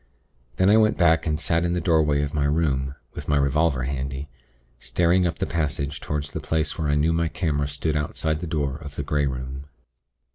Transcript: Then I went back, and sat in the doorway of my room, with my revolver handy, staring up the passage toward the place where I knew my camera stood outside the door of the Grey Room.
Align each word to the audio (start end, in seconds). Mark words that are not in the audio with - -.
Then 0.55 0.71
I 0.71 0.77
went 0.77 0.97
back, 0.97 1.27
and 1.27 1.39
sat 1.39 1.63
in 1.63 1.73
the 1.73 1.79
doorway 1.79 2.23
of 2.23 2.33
my 2.33 2.45
room, 2.45 2.95
with 3.13 3.27
my 3.27 3.37
revolver 3.37 3.83
handy, 3.83 4.29
staring 4.79 5.27
up 5.27 5.37
the 5.37 5.45
passage 5.45 5.99
toward 5.99 6.23
the 6.23 6.39
place 6.39 6.75
where 6.75 6.87
I 6.87 6.95
knew 6.95 7.13
my 7.13 7.27
camera 7.27 7.67
stood 7.67 7.95
outside 7.95 8.39
the 8.39 8.47
door 8.47 8.77
of 8.77 8.95
the 8.95 9.03
Grey 9.03 9.27
Room. 9.27 9.67